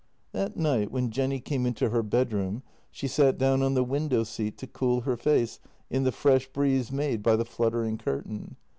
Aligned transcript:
That 0.31 0.57
night, 0.57 0.91
when 0.91 1.11
Jenny 1.11 1.39
came 1.39 1.67
into 1.67 1.89
her 1.89 2.01
bedroom, 2.01 2.63
she 2.89 3.07
sat 3.07 3.37
down 3.37 3.61
on 3.61 3.75
the 3.75 3.83
window 3.83 4.23
seat 4.23 4.57
to 4.57 4.65
cool 4.65 5.01
her 5.01 5.15
face 5.15 5.59
in 5.91 6.05
the 6.05 6.11
fresh 6.11 6.47
breeze 6.47 6.91
made 6.91 7.21
by 7.21 7.35
the 7.35 7.45
fluttering 7.45 7.99
curtain. 7.99 8.55